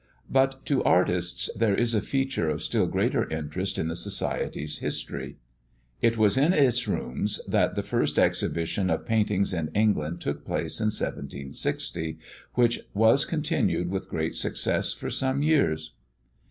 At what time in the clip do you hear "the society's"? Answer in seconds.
3.87-4.79